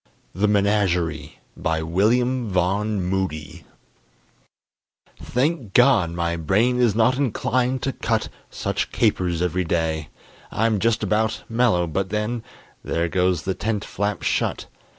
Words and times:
THE 0.33 0.47
MENAGERIE 0.47 1.37
BY 1.55 1.83
WILLIAM 1.83 2.49
VAUGHN 2.49 3.03
MOODY 3.05 3.65
Thank 5.21 5.73
God 5.75 6.09
my 6.09 6.35
brain 6.37 6.79
is 6.79 6.95
not 6.95 7.17
inclined 7.19 7.83
to 7.83 7.93
cut 7.93 8.27
Such 8.49 8.91
capers 8.91 9.43
every 9.43 9.63
day! 9.63 10.09
I'm 10.49 10.79
just 10.79 11.03
about 11.03 11.43
Mellow, 11.47 11.85
but 11.85 12.09
then 12.09 12.41
There 12.83 13.07
goes 13.07 13.43
the 13.43 13.53
tent 13.53 13.85
flap 13.85 14.23
shut. 14.23 14.65